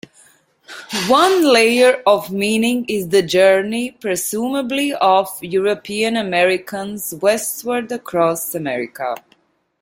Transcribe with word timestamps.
One 1.09 1.53
layer 1.53 2.01
of 2.07 2.31
meaning 2.31 2.85
is 2.87 3.09
the 3.09 3.21
journey, 3.21 3.91
presumably 3.91 4.93
of 4.93 5.27
European-Americans, 5.43 7.13
westward 7.21 7.91
across 7.91 8.55
America. 8.55 9.13